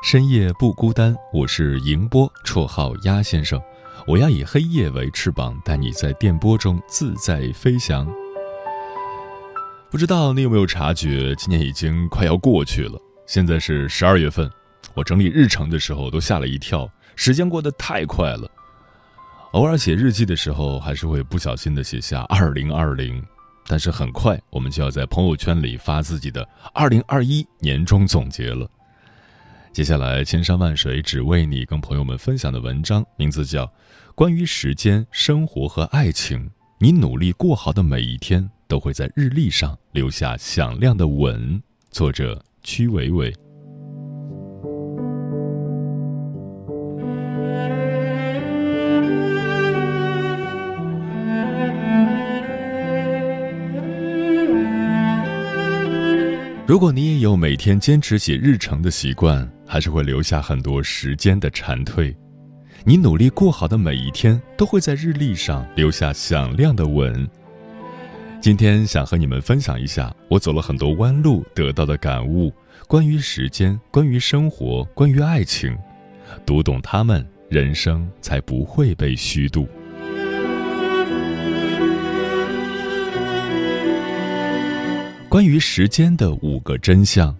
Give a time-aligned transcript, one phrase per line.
[0.00, 3.60] 深夜不孤单，我是迎波，绰号鸭先生。
[4.06, 8.08] 我要以黑夜为翅膀，带你在电波中自在飞翔。
[9.90, 12.96] 不知道你有没有察觉，今年已经快要过去了。
[13.26, 14.48] 现在是十二月份，
[14.94, 18.48] 我整理日程的时候都吓了一跳，时间过得太快了。
[19.52, 23.22] 偶尔写日记的时候，还是会不小心的写下二零二零，
[23.66, 28.66] 但是很快我们就要在朋友圈里发自己的二零二一年终总结了。
[29.72, 33.64] 接下来，千山万水只为你，跟朋友们分享的文章名字叫
[34.14, 36.46] 《关于时间、生活和爱情》。
[36.80, 41.62] 你努力过好的每一天，都会在日历上留下响亮的吻。
[41.90, 43.32] 作者：曲伟伟。
[56.66, 62.14] 如果你也有每天坚持写日程的习惯，还是会留下很多时间的蝉蜕。
[62.84, 67.28] 你努力过好的每一天，都会在日历上留下响亮的吻。
[68.40, 72.52] 今天想和你们分享一下我走了很多弯路得到的感悟，
[72.86, 75.76] 关于时间，关于生活，关于爱情。
[76.46, 79.68] 读懂他们，人生才不会被虚度。
[85.28, 87.36] 关于时间的五个真相：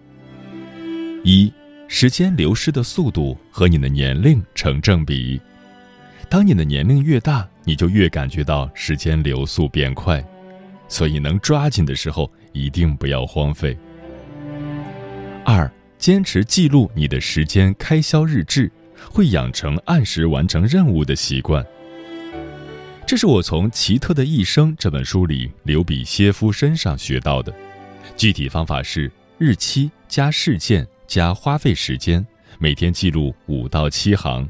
[1.22, 1.50] 一、
[1.90, 5.40] 时间流逝的速度和你的年龄成正比。
[6.28, 10.22] 当你的年龄越大，你就越感觉到时间流速变快，
[10.86, 13.76] 所以能抓紧的时候一定不要荒废。
[15.46, 18.70] 二、坚持记录你的时间开销日志，
[19.10, 21.64] 会养成按时完成任务的习惯。
[23.06, 27.50] 这是我从《奇特的一生》这本书里刘比歇夫身上学到的。
[28.14, 32.26] 具体方法是日期加事件加花费时间，
[32.58, 34.48] 每天记录五到七行。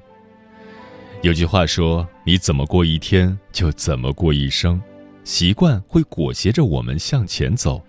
[1.21, 4.81] 有句话说：“你怎么过一天，就怎么过一生。”
[5.25, 7.85] 习惯会裹挟着我们向前走。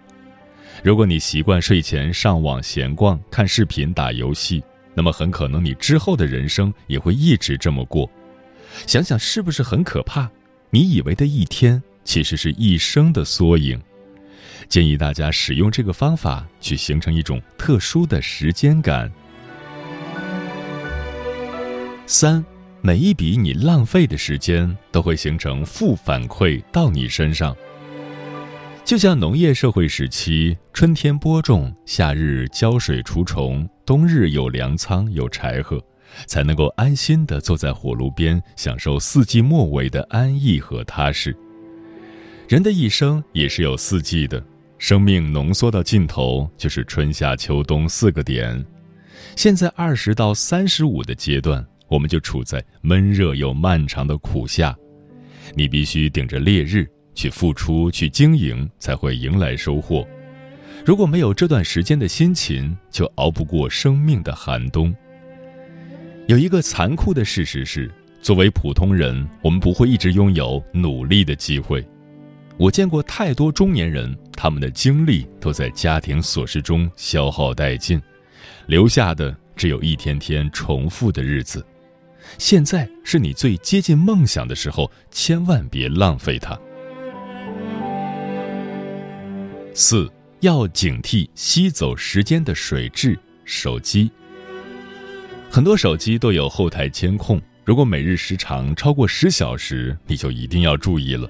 [0.84, 4.62] 如果你习惯睡前上网闲逛、看视频、打游戏，
[4.94, 8.12] 那么很可能你之后的人生也会一直这么过。
[8.86, 10.30] 想想是不是很可怕？
[10.70, 13.82] 你以为的一天，其实是一生的缩影。
[14.70, 19.12] 建议大家使用这个方法，去形成一种特殊的时间感。
[22.06, 22.46] 三，
[22.82, 27.56] 每一笔你浪费的时间，都会形成负反馈到你身上。
[28.86, 35.84] 就像农业社会时期，春天播种，夏日浇水除虫，冬日有粮仓有柴禾，
[36.28, 41.36] 才能够安心的坐在火炉边，享受四季末尾的安逸和踏实。
[42.48, 44.44] 人的一生也是有四季的。
[44.80, 48.66] 生命浓缩到尽头就是春夏秋冬四个点，
[49.36, 54.74] 现在二十到三十五的阶段，我们就处在闷热又漫长的苦夏。
[55.54, 60.08] 你必须顶着烈日去付出、去经营，才会迎来收获。
[60.86, 64.96] 如果没有这段时间的辛勤，就熬不过生命的寒冬。
[66.28, 71.86] 有一个残酷的事实是，作为普通人，我们不会一直拥有努力的机会。
[72.60, 78.02] 我见过太多中年人，他们的精力都在家庭琐事中消耗殆尽，
[78.68, 81.66] 留下的只有一天天重复的日子。
[82.38, 86.60] 现在是你最接近梦想的时候，千万别浪费它。
[89.74, 94.12] 四要警惕吸走时间的水质——手机。
[95.50, 101.26] 很多手机都有后台监控，如果每日时长超过十小时，你就一定要注意了。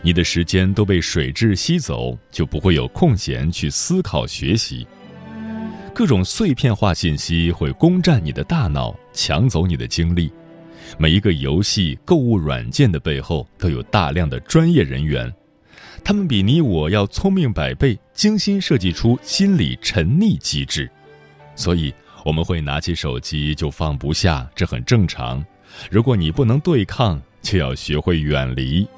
[0.00, 4.86] 你的时间都被水质吸走，就不会有空闲去思考学习。
[5.94, 10.32] 各种碎片化信息会攻占你的大脑，抢走你的精力，
[10.96, 15.30] 每一个游戏、购物软件的背后都有大量的专业人员，
[16.02, 20.90] 他们比你我要聪明百倍，精心设计出心理沉溺机制。
[21.54, 21.92] 所以，
[22.24, 25.44] 我们会拿起手机就放不下，这很正常。
[25.90, 28.88] 如果你不能对抗，就要学会远离。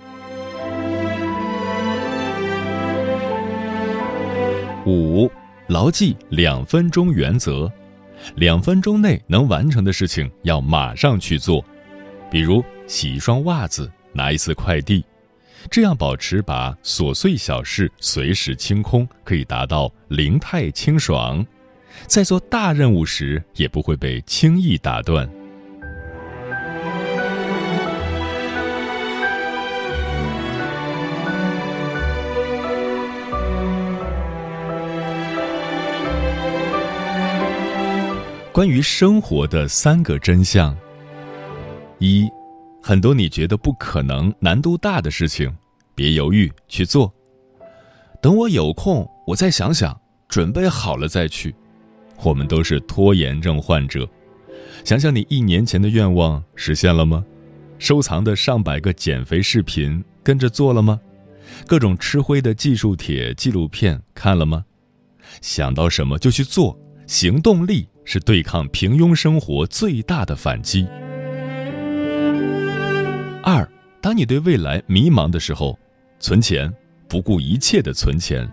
[4.86, 5.30] 五，
[5.66, 7.70] 牢记两分钟原则，
[8.36, 11.64] 两分钟内能完成的事情要马上去做，
[12.30, 15.04] 比如洗一双袜子、拿一次快递，
[15.70, 21.44] 这样保持把琐碎小事随时清空，可以达到零态清爽，
[22.06, 25.28] 在做大任务时也不会被轻易打断。
[38.54, 40.72] 关于生活的三个真相：
[41.98, 42.30] 一，
[42.80, 45.52] 很多你觉得不可能、难度大的事情，
[45.92, 47.12] 别犹豫去做。
[48.22, 51.52] 等我有空，我再想想，准备好了再去。
[52.22, 54.08] 我们都是拖延症患者。
[54.84, 57.24] 想想你一年前的愿望实现了吗？
[57.80, 61.00] 收藏的上百个减肥视频跟着做了吗？
[61.66, 64.64] 各种吃灰的技术帖、纪录片看了吗？
[65.40, 66.78] 想到什么就去做，
[67.08, 67.88] 行动力。
[68.04, 70.86] 是对抗平庸生活最大的反击。
[73.42, 73.68] 二，
[74.00, 75.78] 当你对未来迷茫的时候，
[76.18, 76.72] 存钱，
[77.08, 78.48] 不顾一切的存钱。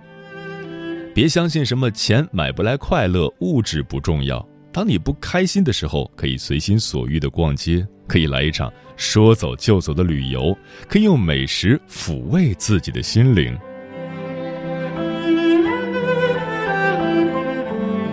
[1.13, 4.45] 别相信什么钱买不来快乐，物质不重要。
[4.71, 10.57] 当你不开心的时候，可以随心所欲的逛街，可以来一场说走就走的旅游，
[10.87, 13.57] 可以用美食抚慰自己的心灵。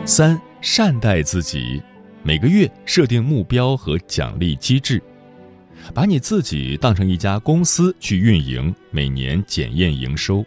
[0.04, 0.40] 三。
[0.60, 1.80] 善待自己，
[2.22, 5.00] 每个月设定目标和奖励机制，
[5.94, 10.44] 把你自己当成一家公司去运营，每年检验营收，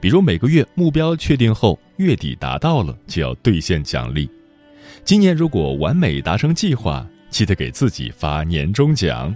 [0.00, 4.30] 比如每个月目标确定后，月底达到了就要兑现奖励。
[5.04, 9.34] 今年如果完美达成计划，记得给自己发年终奖。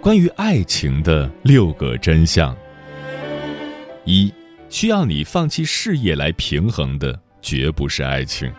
[0.00, 2.56] 关于爱情的六个真相：
[4.04, 4.32] 一，
[4.70, 8.50] 需要你放弃事业来平衡的，绝不是爱情。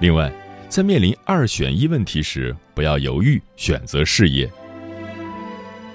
[0.00, 0.32] 另外，
[0.68, 4.50] 在面临二选一问题时，不要犹豫，选择事业。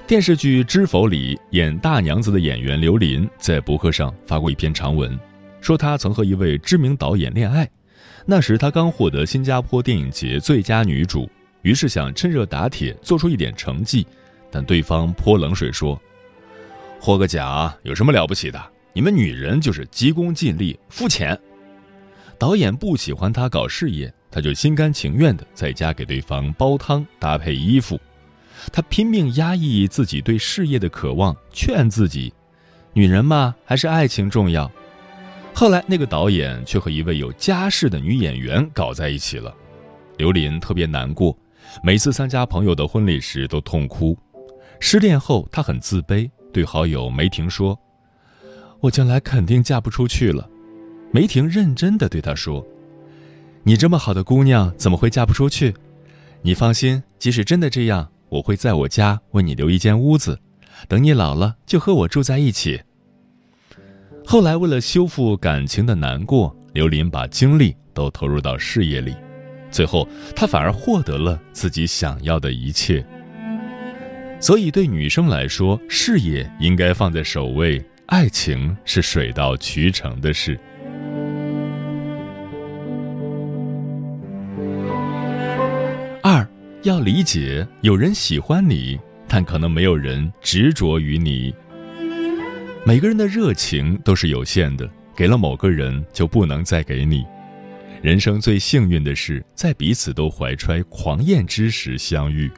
[0.07, 5.19] 电视剧《知否》里演大娘子的演员刘琳在博客上发过一篇长文，
[5.59, 7.69] 说她曾和一位知名导演恋爱，
[8.25, 11.29] 那时她刚获得新加坡电影节最佳女主，
[11.63, 14.07] 于是想趁热打铁，做出一点成绩。
[14.51, 15.99] 但对方泼冷水说
[16.99, 18.61] ：“获个奖有什么了不起的？
[18.93, 21.39] 你们女人就是急功近利、肤浅。”
[22.39, 27.99] 导演不喜欢他搞事业，他就心甘情愿的在家给对方煲汤、搭配衣服。
[28.71, 32.33] 他拼命压抑自己对事业的渴望，劝自己
[32.93, 34.71] ：“女人嘛，还是爱情重要。”
[35.53, 39.51] 后来，那个导演却和一位有家室的女演员搞在一起了。
[40.17, 41.35] 刘琳特别难过，
[41.81, 44.15] 每次参加朋友的婚礼时都痛哭。
[44.79, 47.79] 失恋后，她很自卑，对好友梅婷说
[48.81, 50.49] ：“我将来肯定嫁不出去了。”
[51.11, 52.65] 梅婷认真的对她说
[53.63, 55.73] ：“你这么好的姑娘，怎么会嫁不出去？
[56.41, 60.39] 你放心，即使真的这样，我会在我家为你留一间屋子，
[60.87, 62.81] 等你老了就和我住在一起。”
[64.25, 69.15] 后来，为了修复感情的难过，刘琳把精力都投入到事业里，
[69.71, 73.05] 最后她反而获得了自己想要的一切。
[74.39, 80.57] 所以，对女生来说，事业应该放在首位，爱情是水到渠成的事。
[86.21, 86.47] 二，
[86.83, 91.53] 要理解，有人喜欢你，但可能没有人执着于你。
[92.85, 97.25] 每个人的热情都是有限的，给了某个人就不能再给你。
[98.03, 102.49] 人生最幸运的是，在彼此都怀揣狂艳之时相遇。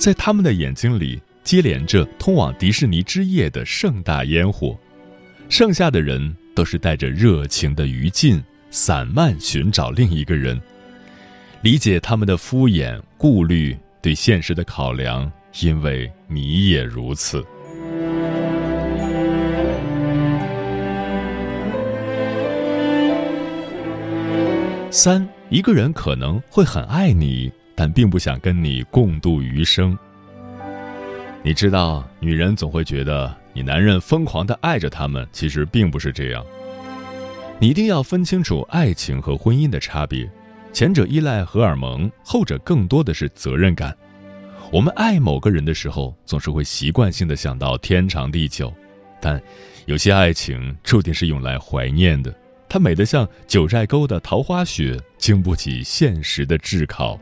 [0.00, 4.74] 在他们的眼睛里，接连着通往迪士尼之夜的盛大烟火，
[5.50, 10.58] 剩下的人都是带着热情的余烬，散漫寻找另一个人。
[11.60, 15.30] 理解他们的敷衍、顾虑、对现实的考量，
[15.60, 17.44] 因为你也如此。
[24.90, 27.52] 三，一个人可能会很爱你。
[27.80, 29.98] 但并不想跟你共度余生。
[31.42, 36.44] 你知道，女人总会觉得你男人疯狂的爱着她们，其实并不是这样。
[37.58, 40.30] 你一定要分清楚爱情和婚姻的差别，
[40.74, 43.96] 前者依赖荷尔蒙，后者更多的是责任感。
[44.70, 48.70] 我们爱某个人的时候，总是会习惯性的想到天长地久，
[49.22, 49.40] 但
[49.86, 52.30] 有些爱情注定是用来怀念的，
[52.68, 57.18] 它美得像九寨沟的桃花雪，经不起现实的炙烤。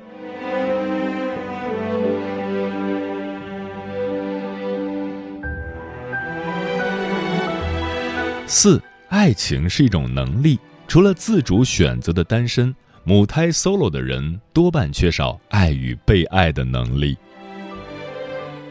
[8.50, 10.58] 四，爱情是一种能力。
[10.86, 12.74] 除了自主选择的单身
[13.04, 17.14] 母胎 solo 的人，多半缺少爱与被爱的能力。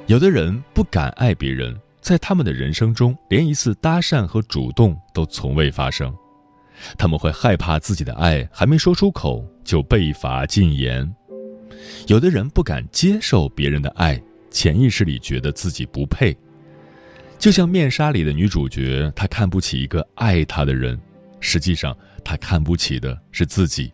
[0.08, 6.12] 有的人不敢爱别人，在他们的人生中，连一次搭讪和主动都从未发生。
[6.98, 11.08] 他们会害怕自己的爱还没说出口就被罚禁言。
[12.08, 14.20] 有的人不敢接受别人的爱，
[14.50, 16.36] 潜意识里觉得自己不配。
[17.40, 21.00] 就像面纱里的女主角，她看不起一个爱她的人，
[21.40, 23.94] 实际上她看不起的是自己，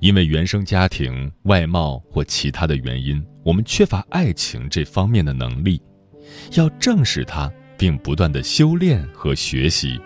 [0.00, 5.80] 因为原生家庭、外貌或其他的原因，我们缺乏爱情这方面的能力，
[6.54, 10.00] 要正视它，并不断的修炼和学习。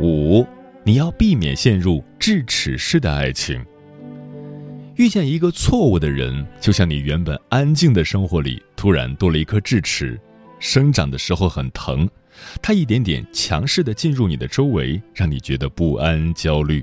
[0.00, 0.46] 五，
[0.82, 3.64] 你要避免陷入智齿式的爱情。
[4.96, 10.18] 遇见一个错误的人，就像你原本安静的生活里突然多了一颗智齿，
[10.60, 12.08] 生长的时候很疼，
[12.62, 16.80] 它一点点强势的进入你的周围，让你觉得不安、焦虑；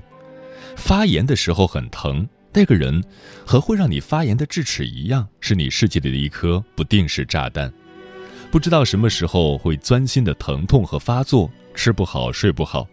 [0.76, 3.02] 发炎的时候很疼，那个人
[3.46, 7.72] 和会让你发炎的智齿一样，是你世界里的一颗不定时炸弹，
[8.50, 12.86] 不知道什么时候会钻心的疼痛和发作，吃不好睡不好。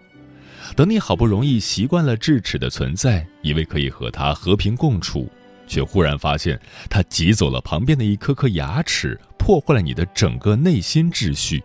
[0.75, 5.29] 等你好不容易习惯了智齿的存在，以为可以和它和平共处，
[5.67, 6.59] 却忽然发现
[6.89, 11.61] 它挤走了旁边的一颗颗牙齿，破坏了你的整个内心秩序。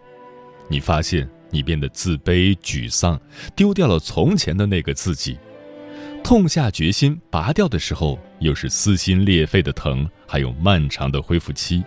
[0.68, 3.20] 你发现你变得自卑、沮丧，
[3.54, 5.38] 丢掉了从前的那个自己。
[6.22, 11.84] 痛下决心拔掉的时候，又是撕心裂肺的疼，还有漫长的恢复期。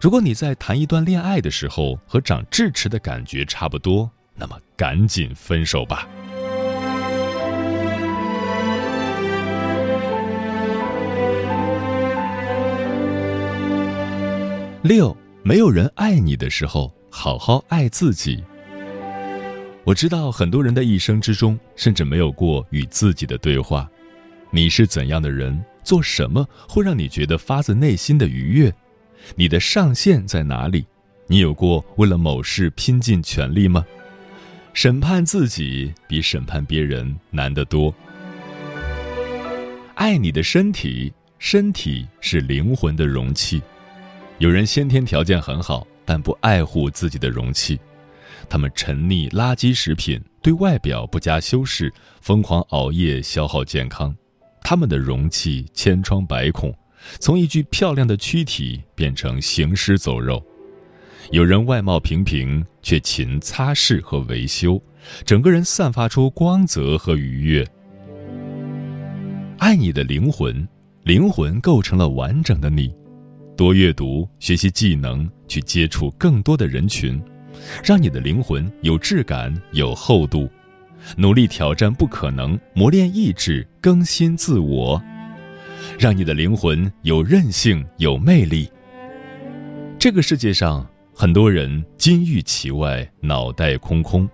[0.00, 6.08] 如果你在谈一段恋爱的时候和长智齿的感觉差不多，那么赶紧分手吧。
[14.82, 18.42] 六，没有人爱你的时候，好好爱自己。
[19.84, 23.88] 我知道很多人的一生之中，甚至没有过与自己的对话。
[24.50, 25.64] 你是怎样的人？
[25.84, 28.72] 做什么会让你觉得发自内心的愉悦？
[29.34, 30.84] 你的上限在哪里？
[31.26, 33.84] 你有过为了某事拼尽全力吗？
[34.74, 37.94] 审判自己比审判别人难得多。
[39.94, 43.62] 爱你的身体，身体是灵魂的容器。
[44.38, 47.78] 有人先天条件很好，但不爱护自己的容器，
[48.48, 54.14] 他们沉溺垃圾食品，对外表不加修饰，疯狂熬夜消耗健康。
[54.62, 56.74] 他们的容器千疮百孔，
[57.20, 60.42] 从一具漂亮的躯体变成行尸走肉。
[61.30, 64.82] 有人外貌平平，却勤擦拭和维修，
[65.24, 67.66] 整个人散发出光泽和愉悦。
[69.58, 70.66] 爱你的灵魂，
[71.04, 72.92] 灵魂构成了完整的你。
[73.56, 77.22] 多阅读，学习技能，去接触更多的人群，
[77.84, 80.50] 让你的灵魂有质感、有厚度。
[81.16, 85.00] 努力挑战不可能，磨练意志，更新自我，
[85.98, 88.68] 让你的灵魂有韧性、有魅力。
[89.98, 90.86] 这个世界上。
[91.22, 94.26] 很多人金玉其外，脑袋空空；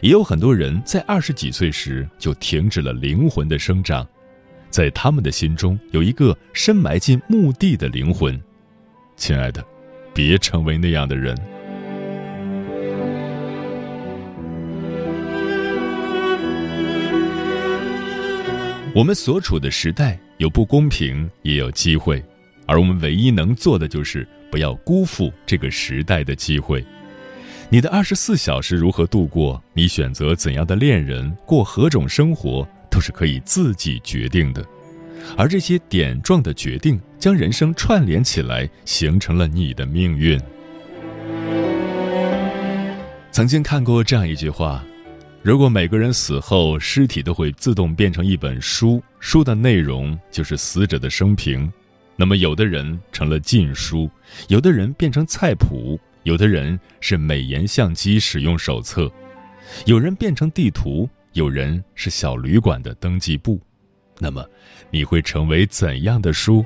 [0.00, 4.04] 也有很多人在二十几岁时就停止了灵魂的生长，
[4.68, 8.36] 在他们的心中有一个深埋进墓地的灵魂。
[9.16, 9.64] 亲爱的，
[10.12, 11.32] 别成为那样的人。
[18.92, 22.20] 我们所处的时代有不公平，也有机会，
[22.66, 24.26] 而我们唯一能做的就是。
[24.52, 26.84] 不要辜负这个时代的机会。
[27.70, 29.58] 你的二十四小时如何度过？
[29.72, 34.62] 你选择怎样的恋人，过何种生活，都是可以自己决定的。
[35.38, 40.38] 而这些点状的决定，将人生串联起来，形成了你的命运。
[43.30, 44.84] 曾经看过这样一句话：
[45.40, 51.72] 如果每个人死后，尸体都会自动变成一本书，书的内容就是死者的生平。
[52.16, 54.08] 那么，有的人成了禁书，
[54.48, 59.10] 有的人变成菜谱，有的人是美颜相机使用手册，
[59.86, 63.60] 有人变成地图，有人是小旅馆的登记簿。
[64.18, 64.46] 那么
[64.90, 66.64] 你会成为怎样的书？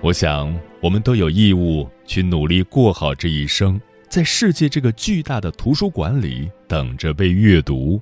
[0.00, 8.00] 我想，我们都有义务去努力过好这一生，在世界这个巨大的图书馆里等着被阅读。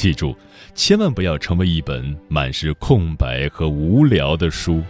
[0.00, 0.34] 记住，
[0.74, 4.82] 千万不要成为一本满是空白和无聊的书。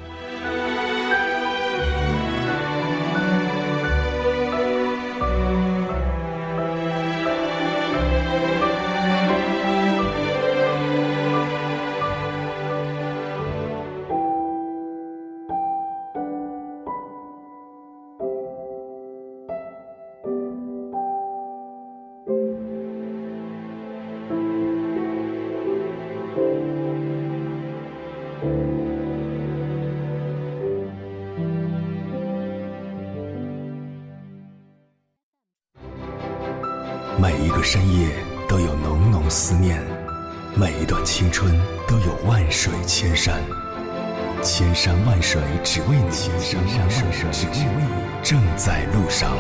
[48.30, 49.36] 正在路上。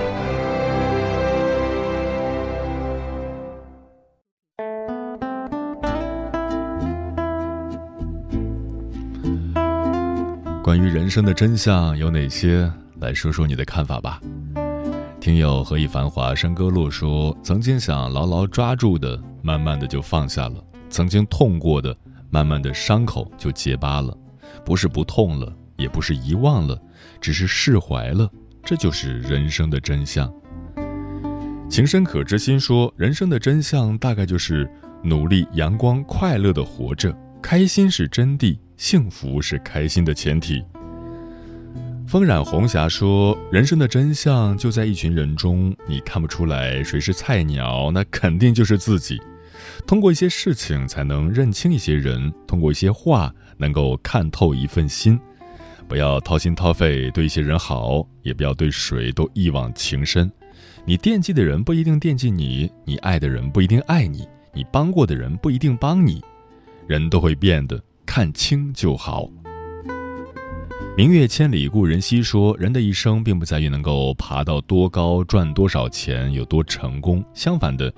[10.60, 12.68] 关于人生的真相有哪些？
[12.98, 14.20] 来说说你的看法吧。
[15.20, 20.56] 听友何以繁华山歌路说：“曾经想牢牢抓住的，慢慢的就放下了；
[20.88, 21.96] 曾经痛过的，
[22.28, 24.12] 慢慢的伤口就结疤了。
[24.64, 26.76] 不是不痛了，也不是遗忘了，
[27.20, 28.28] 只是释怀了。
[28.64, 30.32] 这就是人生的真相。”
[31.70, 34.68] 情深可知心说：“人生的真相大概就是
[35.04, 40.62] 努力、阳光、快乐的活着，开心是真谛，幸福是开心的前提。”
[42.08, 49.20] 风染红霞说：“人生的真相就在一群人中，你看不出来谁是菜鸟，那肯定就是自己。
[49.86, 55.20] 通过一些事情才能认清一些人，通过一些话能够看透一份心。
[55.90, 60.30] 不要掏心掏肺对一些人好，也不要对谁都一往情深。
[60.84, 64.24] 你惦记的人不一定惦记你，你爱的人不一定爱你，
[64.54, 66.22] 你帮过的人不一定帮你。
[66.86, 69.28] 人都会变的，看清就好。”
[70.96, 77.24] 明月千里故人西说，人的一生并不在于能够爬到多高、赚多少钱、有多成功。
[77.34, 77.92] 相反的，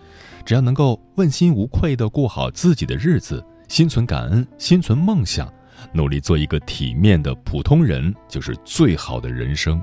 [0.46, 5.52] 只要能够问心无愧地过好自己的日子，心存感恩，心存梦想，
[5.92, 9.82] 努力做一个体面的普通人，就是最好的人生。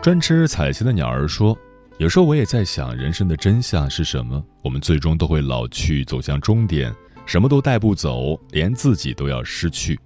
[0.00, 1.56] 专吃彩旗的鸟儿说
[1.98, 4.44] ：“有时候我也在想，人生的真相是什么？
[4.62, 9.98] 我们最终都会老去，走向终点，什么都带不走，连自己都要失去。”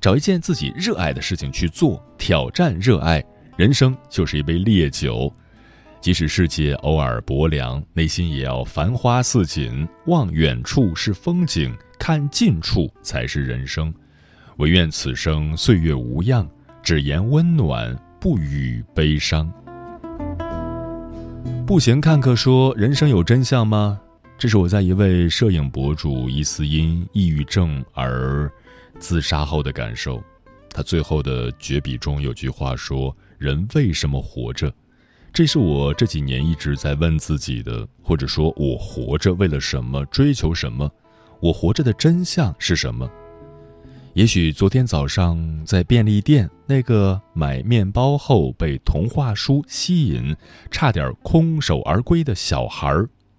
[0.00, 3.22] 找一件自己热爱的事情去做，挑战热爱，
[3.56, 5.30] 人生就是一杯烈酒。
[6.00, 9.86] 即使世界偶尔薄凉，内心也要繁花似锦。
[10.06, 13.92] 望远处是风景，看近处才是人生。
[14.56, 16.48] 唯愿此生岁月无恙，
[16.82, 19.52] 只言温暖，不语悲伤。
[21.66, 24.00] 步行看客说：“人生有真相吗？”
[24.38, 28.50] 这是我在一位摄影博主疑似因抑郁症而。
[28.98, 30.22] 自杀后的感受，
[30.70, 34.72] 他最后的绝笔中有句话说：“人为什么活着？”
[35.32, 40.04] 这是我这几年一直在问自己的，或者说我活着为了什么？
[40.06, 40.90] 追求什么？
[41.40, 43.08] 我活着的真相是什么？
[44.14, 50.36] 也许昨天早上在便利店，那个买面包后被童话书吸引，
[50.68, 52.92] 差点空手而归的小孩，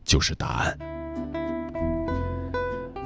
[0.06, 0.78] 就是答案。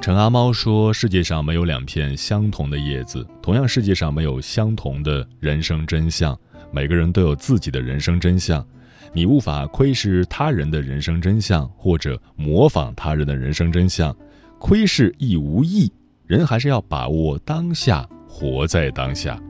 [0.00, 6.38] 陈阿猫说：“世界上没有两片相同的叶子，同样，世界上没有相同的人生真相。
[6.70, 8.66] 每个人都有自己的人生真相，
[9.12, 14.14] 你无法窥视他人的人生真相，或者模仿他人的人生真相。
[14.58, 15.92] 窥视亦无益，
[16.26, 19.40] 人还是要把握当下，活在当下。”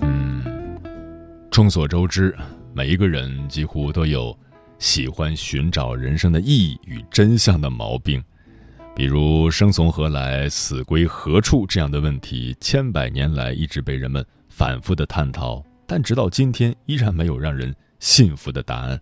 [0.00, 0.42] 嗯，
[1.50, 2.34] 众所周知，
[2.72, 4.36] 每一个人几乎都有。
[4.80, 8.22] 喜欢寻找人生的意义与真相的毛病，
[8.96, 19.00] 比如“生从何来，死归何处”这样的问题，千百年来一直被人们反复的探讨，但直到今天依然没有让人信服的答案。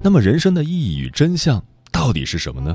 [0.00, 2.74] 那么，人生的意义与真相到底是什么呢？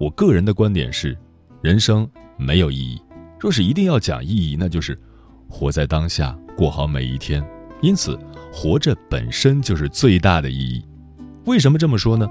[0.00, 1.16] 我个人的观点是，
[1.62, 3.00] 人生没有意义。
[3.38, 5.00] 若是一定要讲意义，那就是
[5.48, 7.42] 活在当下，过好每一天。
[7.80, 8.18] 因此，
[8.52, 10.84] 活着本身就是最大的意义。
[11.44, 12.28] 为什么这么说呢？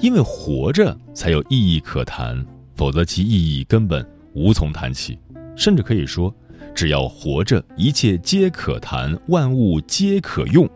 [0.00, 5.18] 因为活着才有意义可谈，否则其意义根本无从谈起。
[5.56, 6.34] 甚至可以说，
[6.74, 10.68] 只要活着，一切皆可谈，万物皆可用。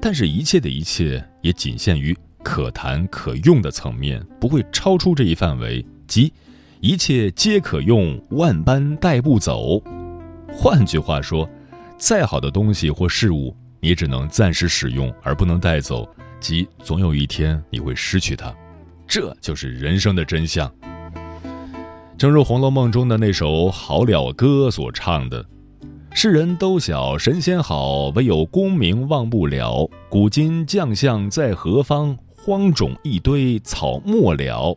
[0.00, 6.32] 但是，一切的一切也仅限于可谈可用的层面，不会超出这一范围，即
[6.80, 9.80] 一切皆可用，万般带不走。
[10.50, 11.48] 换句话说，
[11.96, 16.08] 再好的东西或事物，你只能暂时使用，而不能带走，
[16.42, 18.54] 即总有一天你会失去它。
[19.06, 20.70] 这就是人生的真相。
[22.18, 25.44] 正如《红楼梦》中的那首《好了歌》所唱的
[26.14, 29.88] ：“世人都晓神仙好，唯有功名忘不了。
[30.08, 32.16] 古今将相在何方？
[32.36, 34.76] 荒冢一堆草没了。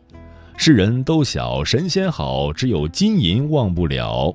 [0.56, 4.34] 世人都晓神仙好，只有金银忘不了。”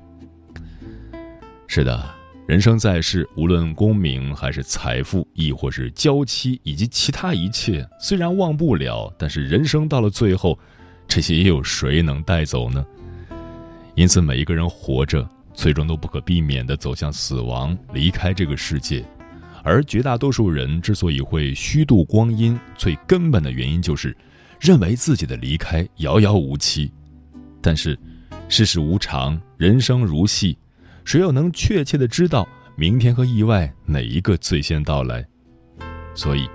[1.66, 2.02] 是的，
[2.44, 10.58] 人生在世，无论功名还是财富，亦或是娇妻以及其他一切，虽然忘不了，但是人生到了最后，
[11.06, 12.84] 这些又有谁能带走呢？
[13.94, 19.04] 因此，每一个人活着，最终都不可避免地走向死亡，离开这个世界。
[19.62, 24.14] 而绝大多数人之所以会虚度光阴，最根本的原因就是
[24.58, 26.92] 认为自己的离开遥遥无期。
[27.60, 27.96] 但是，
[28.48, 30.58] 世事无常，人生如戏，
[31.04, 35.24] 谁又能确切地知道明天和意外哪一个最先到来？
[36.14, 36.48] 所以，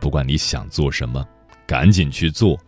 [0.00, 1.24] 不管你想做什么，
[1.66, 2.58] 赶紧去做，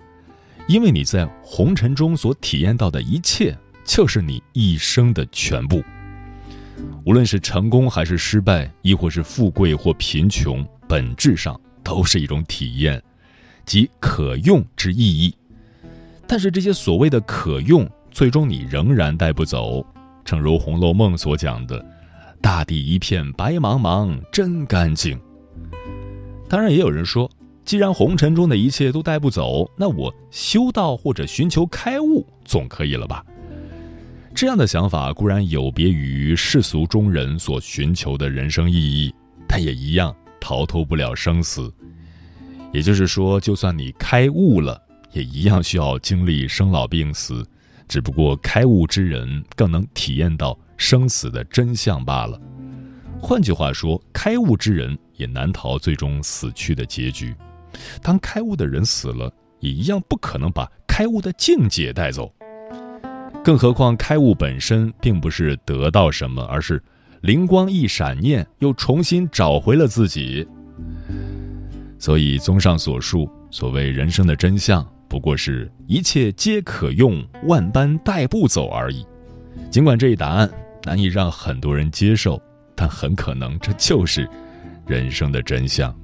[0.66, 3.56] 因为你在红尘中所体验到的一切。
[3.84, 5.82] 就是你一生的全部。
[7.06, 13.02] 无论是成功还是失败，亦或是富贵或贫穷，本质上都是一种体验，
[13.64, 15.34] 即可用之意义。
[16.26, 19.82] 但是这些所谓的可用，最终你仍然带不走。
[20.28, 21.82] 正如《红楼梦》所讲的
[22.42, 25.18] ：“大地一片白茫茫，真干净。”
[26.50, 27.30] 当然，也有人说，
[27.64, 33.24] 既然红尘中的一切都带不走，那我修道或者寻求开悟总可以了吧？
[34.34, 39.10] 这样的想法固然有别于世俗中人所寻求的人生意义，
[39.48, 41.72] 但也一样逃脱不了生死。
[42.70, 44.78] 也就是说，就算你开悟了，
[45.10, 47.42] 也一样需要经历生老病死，
[47.88, 52.40] 只不过开悟之人更能体验到生死的真相罢了。
[53.20, 57.34] 换句话说，开悟之人也难逃最终死去的结局。
[58.02, 62.32] 当开悟的人死了，也一样不可能把开悟的境界带走。
[63.42, 66.82] 更何况，开悟本身并不是得到什么，而是
[67.22, 70.46] 灵光一闪念，又重新找回了自己。
[71.98, 79.06] 所以，综上所述，所谓人生的真相，不过是一切皆可用，万般带不走而已。
[79.70, 80.50] 尽管这一答案
[80.84, 82.40] 难以让很多人接受，
[82.74, 84.28] 但很可能这就是
[84.86, 85.94] 人生的真相。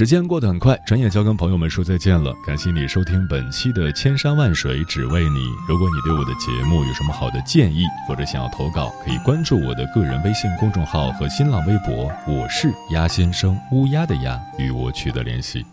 [0.00, 2.34] 时间过得很快，转眼就要跟朋友们说再见了。
[2.46, 5.40] 感谢你收听本期的《千山万水只为你》。
[5.68, 15.66] 如果你对我的节目有什么好的建议，或者想要投稿，可以关注我的个人微信公众号和新浪微博，我是鸭先生，乌鸦的鸭，与我取得联系。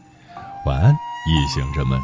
[0.66, 1.98] 晚安，夜行者们。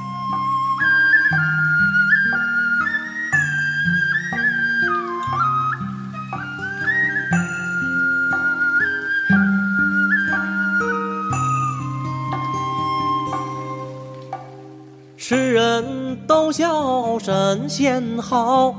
[17.26, 18.76] 神仙好，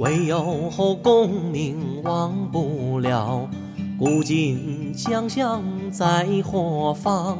[0.00, 0.70] 唯有
[1.02, 3.48] 功名忘不了。
[3.98, 7.38] 古今将相在何方？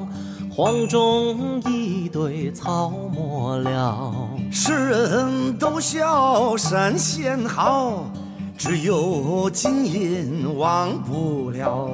[0.51, 4.15] 黄忠一堆草没了。
[4.51, 8.11] 世人都笑神仙好，
[8.57, 11.91] 只有金银忘不了。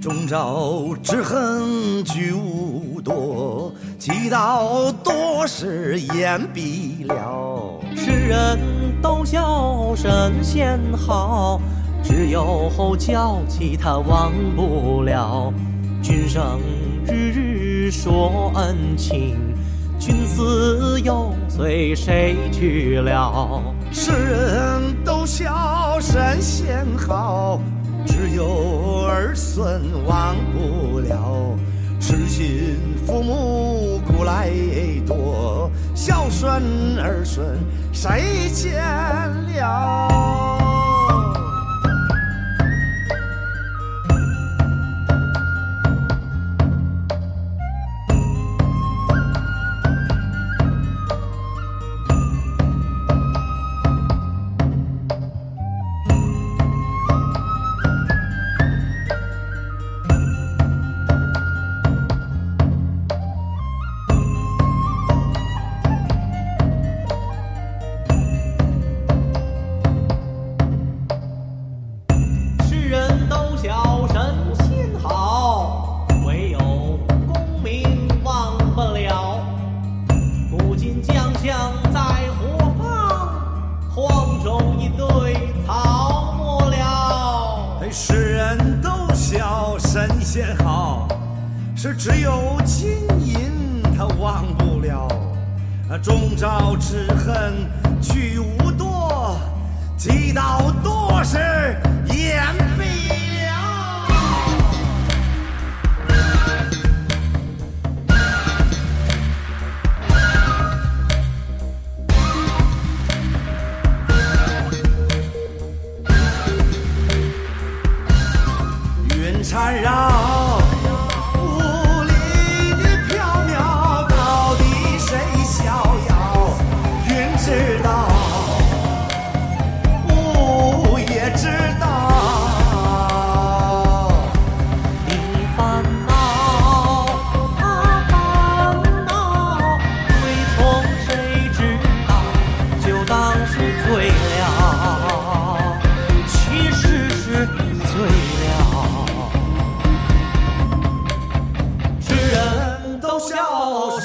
[0.00, 4.89] 终朝之恨聚无多，祈祷
[5.42, 7.80] 我是言必了。
[7.96, 8.58] 世人
[9.00, 11.58] 都笑神仙好，
[12.02, 15.50] 只有娇妻他忘不了。
[16.02, 16.60] 君生
[17.06, 19.38] 日日说恩情，
[19.98, 23.62] 君死又随谁去了？
[23.90, 27.58] 世人都笑神仙好。
[28.04, 31.56] 只有儿孙忘不了，
[32.00, 34.50] 痴心父母古来
[35.06, 37.46] 多，孝顺儿孙
[37.92, 40.69] 谁见了？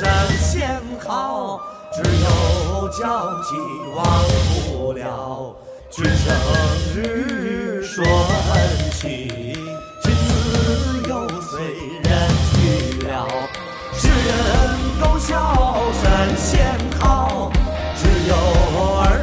[0.06, 1.60] 神仙好
[1.92, 3.56] 只有交际
[3.96, 4.06] 忘
[4.72, 5.56] 不了
[5.90, 6.36] 君生
[6.94, 8.06] 日顺
[8.92, 9.28] 心
[10.04, 11.60] 君子有随
[12.04, 13.28] 人去了
[13.94, 17.52] 世人都笑神仙好
[17.96, 18.36] 只有
[19.00, 19.15] 儿